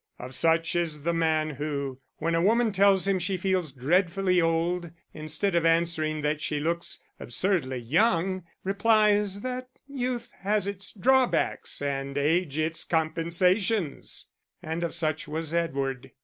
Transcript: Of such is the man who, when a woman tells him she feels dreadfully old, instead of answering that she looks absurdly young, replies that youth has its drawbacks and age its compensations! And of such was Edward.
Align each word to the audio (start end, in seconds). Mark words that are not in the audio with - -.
Of 0.17 0.33
such 0.33 0.75
is 0.75 1.03
the 1.03 1.13
man 1.13 1.51
who, 1.51 1.99
when 2.17 2.33
a 2.33 2.41
woman 2.41 2.71
tells 2.71 3.05
him 3.05 3.19
she 3.19 3.37
feels 3.37 3.71
dreadfully 3.71 4.41
old, 4.41 4.89
instead 5.13 5.53
of 5.53 5.63
answering 5.63 6.23
that 6.23 6.41
she 6.41 6.59
looks 6.59 6.99
absurdly 7.19 7.77
young, 7.77 8.41
replies 8.63 9.41
that 9.41 9.67
youth 9.87 10.33
has 10.39 10.65
its 10.65 10.91
drawbacks 10.91 11.83
and 11.83 12.17
age 12.17 12.57
its 12.57 12.83
compensations! 12.83 14.25
And 14.63 14.83
of 14.83 14.95
such 14.95 15.27
was 15.27 15.53
Edward. 15.53 16.09